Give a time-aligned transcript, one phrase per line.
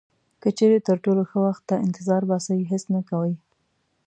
[0.41, 3.33] که چیرې تر ټولو ښه وخت ته انتظار باسئ هیڅ نه کوئ.